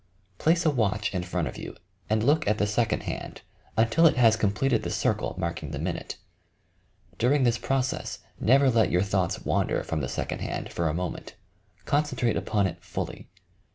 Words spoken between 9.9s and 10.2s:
the